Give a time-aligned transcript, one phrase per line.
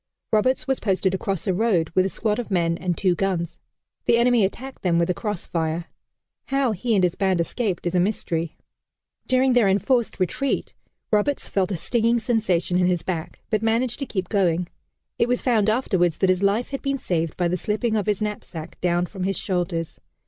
[0.33, 3.59] Roberts was posted across a road with a squad of men and two guns.
[4.05, 5.85] The enemy attacked them with a cross fire.
[6.45, 8.57] How he and his band escaped is a mystery.
[9.27, 10.73] During their enforced retreat,
[11.11, 14.69] Roberts felt a stinging sensation in his back, but managed to keep going.
[15.19, 18.23] It was found afterwards that his life had been saved by the slipping of his
[18.23, 19.99] knapsack down from his shoulders.